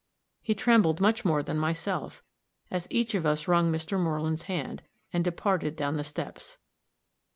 He 0.41 0.55
trembled 0.55 0.99
much 0.99 1.23
more 1.23 1.43
than 1.43 1.59
myself, 1.59 2.23
as 2.71 2.87
each 2.89 3.13
of 3.13 3.23
us 3.23 3.47
wrung 3.47 3.71
Mr. 3.71 3.99
Moreland's 4.01 4.41
hand, 4.49 4.81
and 5.13 5.23
departed 5.23 5.75
down 5.75 5.97
the 5.97 6.03
steps. 6.03 6.57